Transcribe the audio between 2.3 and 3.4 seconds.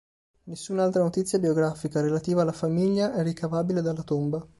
alla famiglia, è